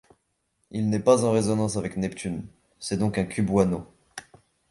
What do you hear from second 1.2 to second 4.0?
en résonance avec Neptune, c'est donc un cubewano.